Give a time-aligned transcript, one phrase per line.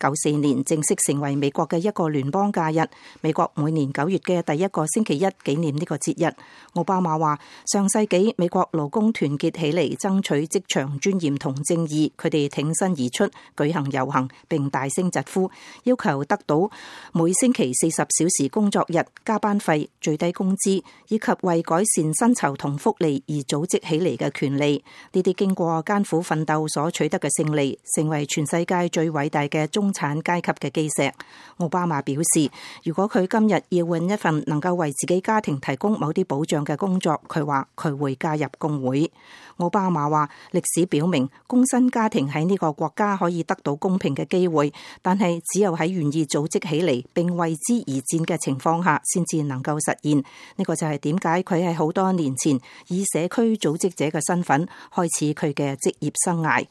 [0.00, 2.78] 九四年正式成为美国嘅一个联邦假日，
[3.20, 6.24] 美国每年九月嘅第一个星期一纪念呢个节日。
[6.72, 7.38] 奥巴马话：
[7.70, 15.50] 上世纪美国劳工团结起嚟，争取职场尊严同正义，佢哋挺身而出，举行游行，并大声疾呼，
[15.84, 16.70] 要求得到
[17.12, 20.70] 每星期四十小时工作日、加班费、最低工资
[21.08, 24.82] 以及为改善薪酬同福利而组织起嚟嘅权利。
[25.12, 29.89] 呢啲经过艰苦奋斗所取得嘅胜利，成为全世界最伟大嘅中。
[29.92, 31.12] 产阶级嘅基石。
[31.58, 32.50] 奥巴马表示，
[32.84, 39.10] 如果佢今日要揾一份能够为自己家庭提供某啲保障嘅工作，佢话佢会加入工会。
[39.56, 44.72] 奥巴马话，历史表明工薪家庭喺呢个国家可以得到公平嘅机会，
[45.02, 50.16] 但系只有喺愿意组织起嚟并为之而战嘅情况下，先至能够实现。
[50.16, 56.64] 呢个就系点解佢喺好多年前以社区组织者嘅身份开始佢嘅职业生涯。